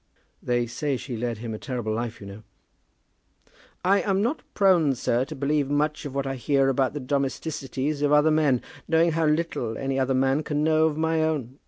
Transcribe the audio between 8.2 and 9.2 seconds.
men, knowing